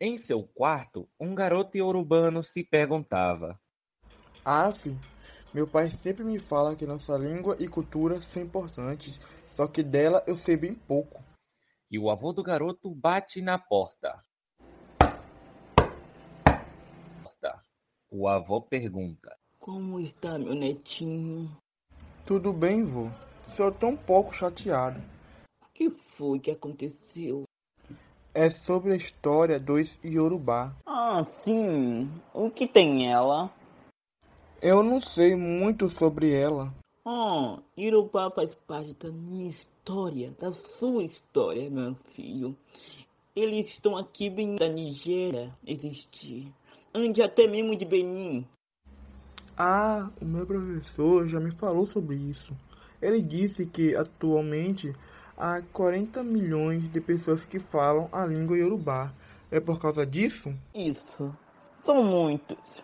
Em 0.00 0.18
seu 0.18 0.42
quarto, 0.42 1.08
um 1.18 1.34
garoto 1.34 1.76
iorubano 1.76 2.42
se 2.42 2.64
perguntava: 2.64 3.58
Aff, 4.44 4.90
meu 5.52 5.66
pai 5.66 5.90
sempre 5.90 6.24
me 6.24 6.38
fala 6.38 6.76
que 6.76 6.86
nossa 6.86 7.16
língua 7.16 7.56
e 7.60 7.68
cultura 7.68 8.20
são 8.20 8.42
importantes, 8.42 9.20
só 9.54 9.66
que 9.66 9.82
dela 9.82 10.22
eu 10.26 10.36
sei 10.36 10.56
bem 10.56 10.74
pouco. 10.74 11.22
E 11.90 11.98
o 11.98 12.10
avô 12.10 12.32
do 12.32 12.42
garoto 12.42 12.90
bate 12.90 13.40
na 13.40 13.58
porta. 13.58 14.24
O 18.16 18.28
avô 18.28 18.60
pergunta: 18.60 19.36
Como 19.58 19.98
está 19.98 20.38
meu 20.38 20.54
netinho? 20.54 21.50
Tudo 22.24 22.52
bem, 22.52 22.84
vô. 22.84 23.08
Sou 23.56 23.72
tão 23.72 23.96
pouco 23.96 24.32
chateado. 24.32 25.00
O 25.60 25.66
que 25.74 25.90
foi 25.90 26.38
que 26.38 26.52
aconteceu? 26.52 27.42
É 28.34 28.50
sobre 28.50 28.92
a 28.92 28.96
história 28.96 29.60
dos 29.60 29.98
Yorubá. 30.04 30.74
Ah, 30.84 31.24
sim. 31.44 32.10
O 32.32 32.50
que 32.50 32.66
tem 32.66 33.10
ela? 33.10 33.50
Eu 34.60 34.82
não 34.82 35.00
sei 35.00 35.36
muito 35.36 35.88
sobre 35.88 36.34
ela. 36.34 36.74
Ah, 37.06 37.58
Yorubá 37.78 38.30
faz 38.30 38.54
parte 38.66 38.94
da 38.94 39.10
minha 39.10 39.48
história, 39.48 40.34
da 40.40 40.52
sua 40.52 41.04
história, 41.04 41.70
meu 41.70 41.94
filho. 42.14 42.56
Eles 43.36 43.68
estão 43.68 43.96
aqui 43.96 44.28
bem 44.28 44.56
da 44.56 44.68
Nigéria 44.68 45.56
existir 45.66 46.52
ande 46.94 47.20
até 47.20 47.46
mesmo 47.48 47.76
de 47.76 47.84
Benin. 47.84 48.46
Ah, 49.56 50.10
o 50.20 50.24
meu 50.24 50.46
professor 50.46 51.26
já 51.26 51.40
me 51.40 51.50
falou 51.50 51.86
sobre 51.86 52.14
isso. 52.16 52.56
Ele 53.02 53.20
disse 53.20 53.66
que 53.66 53.96
atualmente 53.96 54.92
há 55.36 55.62
40 55.72 56.22
milhões 56.22 56.88
de 56.88 57.00
pessoas 57.00 57.44
que 57.44 57.58
falam 57.58 58.08
a 58.12 58.24
língua 58.26 58.56
iorubá. 58.56 59.12
É 59.50 59.60
por 59.60 59.78
causa 59.78 60.06
disso? 60.06 60.54
Isso. 60.74 61.34
São 61.84 62.02
muitos. 62.02 62.82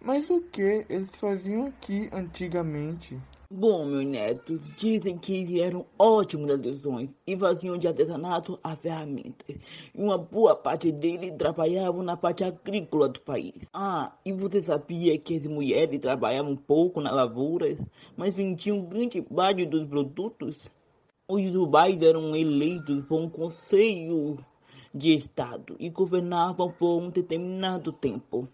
Mas 0.00 0.28
o 0.30 0.40
que 0.40 0.84
eles 0.88 1.14
faziam 1.16 1.66
aqui 1.66 2.10
antigamente? 2.12 3.18
Bom, 3.54 3.84
meu 3.84 4.02
neto, 4.02 4.58
dizem 4.78 5.18
que 5.18 5.44
vieram 5.44 5.84
ótimos 5.98 6.50
adesões 6.50 7.10
e 7.26 7.36
faziam 7.36 7.76
de 7.76 7.86
artesanato 7.86 8.58
as 8.64 8.78
ferramentas. 8.78 9.56
E 9.94 10.02
uma 10.02 10.16
boa 10.16 10.56
parte 10.56 10.90
deles 10.90 11.32
trabalhavam 11.36 12.02
na 12.02 12.16
parte 12.16 12.42
agrícola 12.42 13.10
do 13.10 13.20
país. 13.20 13.68
Ah, 13.70 14.10
e 14.24 14.32
você 14.32 14.62
sabia 14.62 15.18
que 15.18 15.36
as 15.36 15.44
mulheres 15.44 16.00
trabalhavam 16.00 16.56
pouco 16.56 17.00
na 17.00 17.10
lavoura, 17.12 17.76
mas 18.16 18.34
vendiam 18.34 18.86
grande 18.86 19.20
parte 19.20 19.66
dos 19.66 19.86
produtos? 19.86 20.70
Os 21.28 21.50
Dubais 21.50 22.00
eram 22.02 22.34
eleitos 22.34 23.04
por 23.06 23.20
um 23.20 23.30
conselho 23.30 24.44
de 24.94 25.14
estado 25.14 25.76
e 25.78 25.88
governavam 25.88 26.72
por 26.72 27.00
um 27.00 27.10
determinado 27.10 27.92
tempo. 27.92 28.48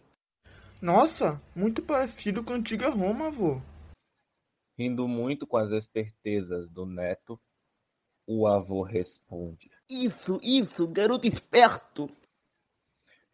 Nossa, 0.81 1.43
muito 1.57 1.83
parecido 1.83 2.45
com 2.45 2.53
a 2.53 2.57
antiga 2.57 2.89
Roma, 2.89 3.27
avô. 3.27 3.61
Rindo 4.79 5.09
muito 5.09 5.45
com 5.47 5.57
as 5.57 5.73
espertezas 5.73 6.71
do 6.71 6.87
neto, 6.87 7.41
o 8.25 8.47
avô 8.47 8.83
responde: 8.83 9.71
Isso, 9.89 10.39
isso, 10.41 10.87
garoto 10.87 11.27
esperto! 11.27 12.09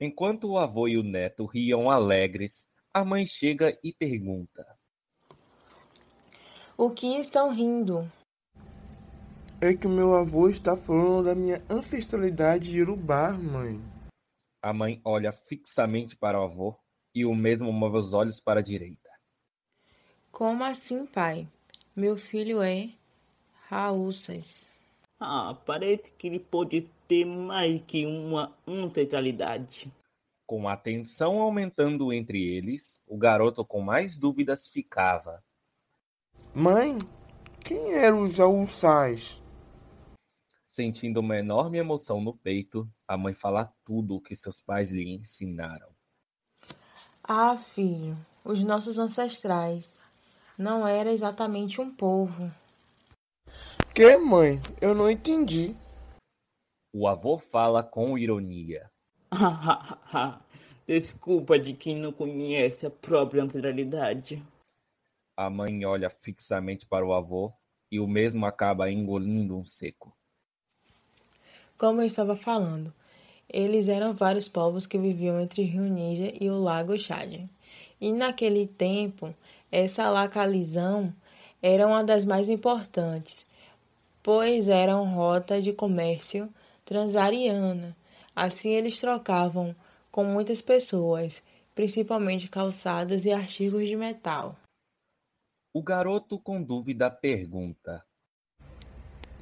Enquanto 0.00 0.48
o 0.48 0.58
avô 0.58 0.88
e 0.88 0.96
o 0.96 1.02
neto 1.02 1.44
riam 1.44 1.90
alegres, 1.90 2.66
a 2.94 3.04
mãe 3.04 3.26
chega 3.26 3.78
e 3.82 3.92
pergunta: 3.92 4.64
O 6.78 6.90
que 6.90 7.18
estão 7.18 7.52
rindo? 7.52 8.10
É 9.64 9.72
que 9.72 9.86
o 9.86 9.90
meu 9.90 10.14
avô 10.14 10.46
está 10.46 10.76
falando 10.76 11.24
da 11.24 11.34
minha 11.34 11.56
ancestralidade 11.70 12.76
iorubá, 12.76 13.32
mãe. 13.32 13.80
A 14.62 14.74
mãe 14.74 15.00
olha 15.02 15.32
fixamente 15.32 16.14
para 16.14 16.38
o 16.38 16.44
avô 16.44 16.76
e 17.14 17.24
o 17.24 17.34
mesmo 17.34 17.72
move 17.72 17.96
os 17.96 18.12
olhos 18.12 18.38
para 18.38 18.60
a 18.60 18.62
direita. 18.62 19.08
Como 20.30 20.62
assim, 20.62 21.06
pai? 21.06 21.48
Meu 21.96 22.14
filho 22.14 22.60
é 22.60 22.90
Raúsas. 23.70 24.70
Ah, 25.18 25.56
parece 25.64 26.12
que 26.12 26.26
ele 26.26 26.40
pode 26.40 26.82
ter 27.08 27.24
mais 27.24 27.80
que 27.86 28.04
uma 28.04 28.54
ancestralidade. 28.68 29.90
Com 30.44 30.68
a 30.68 30.76
tensão 30.76 31.40
aumentando 31.40 32.12
entre 32.12 32.38
eles, 32.38 33.02
o 33.06 33.16
garoto 33.16 33.64
com 33.64 33.80
mais 33.80 34.18
dúvidas 34.18 34.68
ficava. 34.68 35.42
Mãe, 36.54 36.98
quem 37.64 37.94
eram 37.94 38.24
os 38.24 38.38
Aúçais? 38.38 39.42
Sentindo 40.74 41.20
uma 41.20 41.38
enorme 41.38 41.78
emoção 41.78 42.20
no 42.20 42.36
peito, 42.36 42.90
a 43.06 43.16
mãe 43.16 43.32
fala 43.32 43.72
tudo 43.84 44.16
o 44.16 44.20
que 44.20 44.34
seus 44.34 44.60
pais 44.60 44.90
lhe 44.90 45.08
ensinaram. 45.08 45.86
Ah, 47.22 47.56
filho, 47.56 48.16
os 48.44 48.58
nossos 48.64 48.98
ancestrais 48.98 50.02
não 50.58 50.84
era 50.84 51.12
exatamente 51.12 51.80
um 51.80 51.94
povo. 51.94 52.52
Que, 53.94 54.16
mãe? 54.16 54.60
Eu 54.82 54.96
não 54.96 55.08
entendi. 55.08 55.76
O 56.92 57.06
avô 57.06 57.38
fala 57.38 57.80
com 57.80 58.18
ironia. 58.18 58.90
Desculpa 60.88 61.56
de 61.56 61.74
quem 61.74 62.00
não 62.00 62.12
conhece 62.12 62.84
a 62.84 62.90
própria 62.90 63.44
ancestralidade. 63.44 64.42
A 65.36 65.48
mãe 65.48 65.84
olha 65.86 66.10
fixamente 66.10 66.84
para 66.84 67.06
o 67.06 67.14
avô 67.14 67.52
e 67.92 68.00
o 68.00 68.08
mesmo 68.08 68.44
acaba 68.44 68.90
engolindo 68.90 69.56
um 69.56 69.64
seco. 69.64 70.12
Como 71.76 72.00
eu 72.00 72.06
estava 72.06 72.36
falando, 72.36 72.92
eles 73.48 73.88
eram 73.88 74.14
vários 74.14 74.48
povos 74.48 74.86
que 74.86 74.96
viviam 74.96 75.40
entre 75.40 75.62
o 75.62 75.66
Rio 75.66 75.84
Níger 75.84 76.36
e 76.40 76.48
o 76.48 76.60
Lago 76.60 76.96
Chad. 76.96 77.40
E 78.00 78.12
naquele 78.12 78.66
tempo, 78.66 79.34
essa 79.70 80.08
localização 80.10 81.12
era 81.60 81.86
uma 81.86 82.04
das 82.04 82.24
mais 82.24 82.48
importantes, 82.48 83.44
pois 84.22 84.68
era 84.68 84.96
uma 84.96 85.14
rota 85.14 85.60
de 85.60 85.72
comércio 85.72 86.48
transariana. 86.84 87.96
Assim 88.36 88.70
eles 88.70 89.00
trocavam 89.00 89.74
com 90.12 90.24
muitas 90.24 90.60
pessoas, 90.62 91.42
principalmente 91.74 92.48
calçados 92.48 93.24
e 93.24 93.32
artigos 93.32 93.88
de 93.88 93.96
metal. 93.96 94.56
O 95.72 95.82
garoto 95.82 96.38
com 96.38 96.62
dúvida 96.62 97.10
pergunta: 97.10 98.04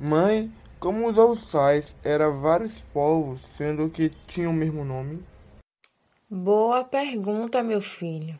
Mãe, 0.00 0.50
como 0.82 1.08
os 1.08 1.16
Alçais 1.16 1.94
eram 2.02 2.40
vários 2.40 2.80
povos, 2.92 3.40
sendo 3.40 3.88
que 3.88 4.10
tinham 4.26 4.50
o 4.50 4.54
mesmo 4.54 4.84
nome? 4.84 5.22
Boa 6.28 6.82
pergunta, 6.82 7.62
meu 7.62 7.80
filho. 7.80 8.36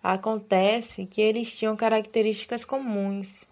Acontece 0.00 1.04
que 1.04 1.20
eles 1.20 1.58
tinham 1.58 1.74
características 1.74 2.64
comuns. 2.64 3.44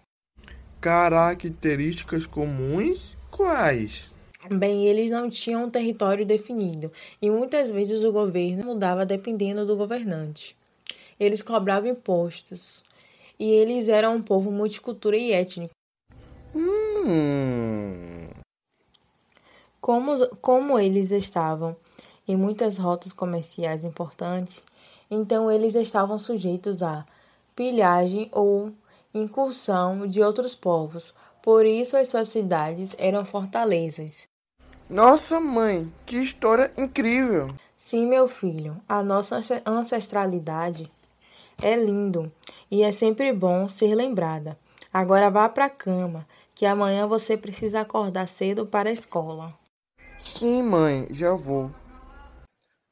Características 0.79 2.25
comuns? 2.25 3.17
Quais? 3.29 4.13
Bem, 4.49 4.87
eles 4.87 5.11
não 5.11 5.29
tinham 5.29 5.65
um 5.65 5.69
território 5.69 6.25
definido 6.25 6.93
e 7.21 7.29
muitas 7.29 7.69
vezes 7.69 8.05
o 8.05 8.11
governo 8.13 8.63
mudava 8.63 9.05
dependendo 9.05 9.65
do 9.65 9.75
governante. 9.75 10.55
Eles 11.19 11.41
cobravam 11.41 11.89
impostos 11.89 12.85
e 13.37 13.51
eles 13.51 13.89
eram 13.89 14.15
um 14.15 14.21
povo 14.21 14.49
multicultural 14.49 15.19
e 15.19 15.33
étnico. 15.33 15.73
Hum. 16.55 18.08
Como, 19.81 20.27
como 20.37 20.79
eles 20.79 21.09
estavam 21.09 21.75
em 22.27 22.35
muitas 22.35 22.77
rotas 22.77 23.13
comerciais 23.13 23.83
importantes, 23.83 24.65
então 25.09 25.49
eles 25.51 25.73
estavam 25.73 26.19
sujeitos 26.19 26.83
à 26.83 27.05
pilhagem 27.55 28.29
ou 28.31 28.71
incursão 29.13 30.05
de 30.05 30.21
outros 30.21 30.53
povos, 30.53 31.13
por 31.41 31.65
isso 31.65 31.97
as 31.97 32.09
suas 32.09 32.29
cidades 32.29 32.95
eram 32.97 33.25
fortalezas. 33.25 34.27
Nossa 34.89 35.39
mãe, 35.39 35.91
que 36.05 36.17
história 36.17 36.71
incrível! 36.77 37.47
Sim, 37.77 38.05
meu 38.05 38.27
filho, 38.27 38.79
a 38.87 39.01
nossa 39.01 39.39
ancestralidade 39.65 40.91
é 41.61 41.75
lindo 41.75 42.31
e 42.69 42.83
é 42.83 42.91
sempre 42.91 43.33
bom 43.33 43.67
ser 43.67 43.95
lembrada. 43.95 44.57
Agora 44.93 45.29
vá 45.29 45.47
para 45.49 45.65
a 45.65 45.69
cama, 45.69 46.27
que 46.53 46.65
amanhã 46.65 47.07
você 47.07 47.37
precisa 47.37 47.81
acordar 47.81 48.27
cedo 48.27 48.65
para 48.65 48.89
a 48.89 48.93
escola. 48.93 49.53
Sim, 50.19 50.63
mãe, 50.63 51.07
já 51.11 51.33
vou. 51.35 51.71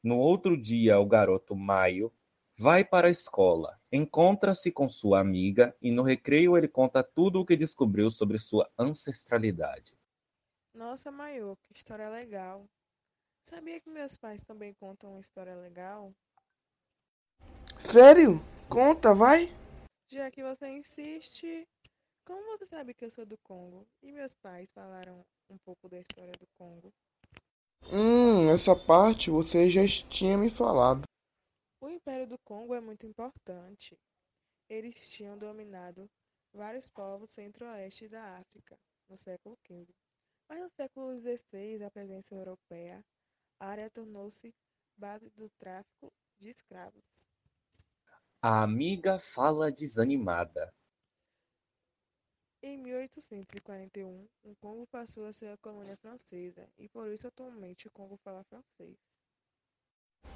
No 0.02 0.16
outro 0.18 0.56
dia, 0.56 0.98
o 0.98 1.06
garoto 1.06 1.54
Maio 1.54 2.12
vai 2.58 2.84
para 2.84 3.08
a 3.08 3.10
escola, 3.10 3.78
encontra-se 3.92 4.70
com 4.70 4.88
sua 4.88 5.20
amiga 5.20 5.74
e 5.80 5.90
no 5.90 6.02
recreio 6.02 6.56
ele 6.56 6.66
conta 6.66 7.02
tudo 7.02 7.40
o 7.40 7.46
que 7.46 7.56
descobriu 7.56 8.10
sobre 8.10 8.38
sua 8.38 8.68
ancestralidade. 8.78 9.96
Nossa, 10.74 11.10
Maio, 11.10 11.56
que 11.64 11.78
história 11.78 12.08
legal. 12.08 12.68
Sabia 13.44 13.80
que 13.80 13.88
meus 13.88 14.16
pais 14.16 14.42
também 14.42 14.74
contam 14.74 15.12
uma 15.12 15.20
história 15.20 15.54
legal? 15.54 16.12
Sério? 17.78 18.40
Conta, 18.68 19.14
vai! 19.14 19.48
Já 20.10 20.30
que 20.30 20.42
você 20.42 20.68
insiste, 20.68 21.66
como 22.24 22.58
você 22.58 22.66
sabe 22.66 22.94
que 22.94 23.04
eu 23.04 23.10
sou 23.10 23.24
do 23.24 23.38
Congo? 23.38 23.86
E 24.02 24.12
meus 24.12 24.34
pais 24.34 24.70
falaram 24.72 25.24
um 25.48 25.56
pouco 25.58 25.88
da 25.88 25.98
história 25.98 26.32
do 26.32 26.46
Congo? 26.58 26.92
Essa 28.48 28.74
parte 28.74 29.30
você 29.30 29.68
já 29.68 29.82
tinha 30.08 30.38
me 30.38 30.48
falado. 30.48 31.02
O 31.82 31.88
Império 31.90 32.26
do 32.26 32.38
Congo 32.38 32.74
é 32.74 32.80
muito 32.80 33.04
importante. 33.06 33.94
Eles 34.70 34.94
tinham 35.10 35.36
dominado 35.36 36.08
vários 36.54 36.88
povos 36.88 37.30
centro-oeste 37.30 38.08
da 38.08 38.38
África 38.38 38.78
no 39.06 39.18
século 39.18 39.54
XV. 39.66 39.86
Mas 40.48 40.60
no 40.60 40.70
século 40.70 41.20
XVI, 41.20 41.84
a 41.84 41.90
presença 41.90 42.34
europeia, 42.34 43.04
a 43.60 43.68
área 43.68 43.90
tornou-se 43.90 44.54
base 44.96 45.28
do 45.36 45.50
tráfico 45.58 46.10
de 46.38 46.48
escravos. 46.48 47.04
A 48.40 48.62
amiga 48.62 49.20
fala 49.34 49.70
desanimada. 49.70 50.72
Em 52.68 52.76
1841, 52.76 54.26
o 54.44 54.54
Congo 54.56 54.86
passou 54.88 55.24
a 55.24 55.32
ser 55.32 55.46
a 55.46 55.56
colônia 55.56 55.96
francesa 55.96 56.68
e 56.78 56.86
por 56.86 57.10
isso 57.10 57.26
atualmente 57.26 57.86
o 57.86 57.90
Congo 57.90 58.18
fala 58.22 58.44
francês. 58.44 58.94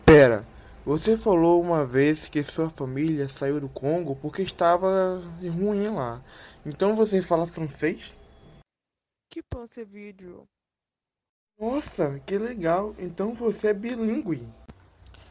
Pera, 0.06 0.42
você 0.82 1.14
falou 1.14 1.60
uma 1.60 1.84
vez 1.84 2.30
que 2.30 2.42
sua 2.42 2.70
família 2.70 3.28
saiu 3.28 3.60
do 3.60 3.68
Congo 3.68 4.16
porque 4.16 4.40
estava 4.40 5.20
ruim 5.42 5.88
lá. 5.88 6.24
Então 6.64 6.96
você 6.96 7.20
fala 7.20 7.46
francês? 7.46 8.16
Que 9.28 9.42
pense 9.42 9.84
vídeo? 9.84 10.48
Nossa, 11.60 12.18
que 12.20 12.38
legal! 12.38 12.94
Então 12.98 13.34
você 13.34 13.68
é 13.68 13.74
bilíngue. 13.74 14.48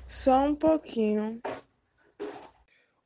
Só 0.07 0.45
um 0.45 0.53
pouquinho. 0.53 1.41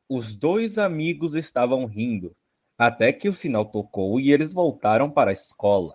Os 0.10 0.36
dois 0.36 0.78
amigos 0.78 1.34
estavam 1.34 1.86
rindo, 1.86 2.36
até 2.78 3.12
que 3.14 3.30
o 3.30 3.36
sinal 3.36 3.66
tocou 3.66 4.20
e 4.20 4.32
eles 4.32 4.52
voltaram 4.52 5.10
para 5.10 5.32
a 5.32 5.34
escola. 5.34 5.94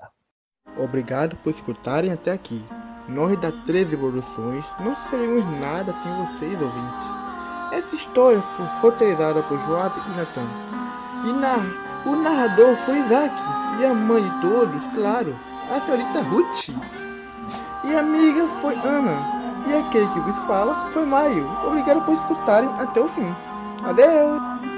Obrigado 0.78 1.36
por 1.36 1.50
escutarem 1.50 2.12
até 2.12 2.32
aqui. 2.32 2.62
Nós 3.08 3.36
da 3.40 3.50
13 3.50 3.94
Evoluções 3.94 4.64
não 4.80 4.94
seremos 4.94 5.44
nada 5.60 5.92
sem 6.02 6.12
vocês, 6.24 6.60
ouvintes. 6.60 7.20
Essa 7.72 7.94
história 7.94 8.40
foi 8.40 8.66
roteirizada 8.80 9.42
por 9.42 9.58
Joab 9.60 9.94
e 9.98 10.16
Natan. 10.16 10.46
E 11.26 11.32
na, 11.32 11.56
o 12.06 12.16
narrador 12.16 12.76
foi 12.76 12.98
Isaac. 12.98 13.34
E 13.80 13.84
a 13.84 13.94
mãe 13.94 14.22
de 14.22 14.40
todos, 14.40 14.84
claro, 14.94 15.36
a 15.70 15.80
senhorita 15.80 16.20
Ruth. 16.22 16.68
E 17.84 17.94
a 17.94 18.00
amiga 18.00 18.46
foi 18.46 18.74
Ana. 18.74 19.40
E 19.68 19.74
aquele 19.74 20.06
que 20.08 20.20
vos 20.20 20.38
fala 20.40 20.86
foi 20.88 21.04
Maio. 21.04 21.46
Obrigado 21.66 22.04
por 22.04 22.14
escutarem 22.14 22.70
até 22.78 23.00
o 23.00 23.08
fim. 23.08 23.34
Adeus! 23.84 24.69